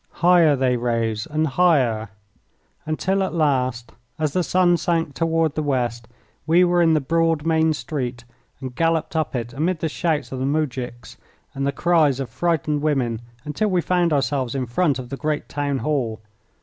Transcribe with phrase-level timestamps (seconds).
[0.25, 2.09] Higher they rose and higher,
[2.87, 6.07] until at last, as the sun sank toward the west,
[6.47, 8.23] we were in the broad main street,
[8.59, 11.17] and galloped up it amid the shouts of the moujiks
[11.53, 15.47] and the cries of frightened women until we found ourselves in front of the great
[15.47, 16.19] town hall.